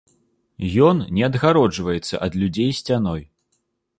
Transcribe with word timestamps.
Ён 0.87 1.03
не 1.17 1.23
адгароджваецца 1.27 2.21
ад 2.27 2.39
людзей 2.45 2.71
сцяной. 2.81 3.21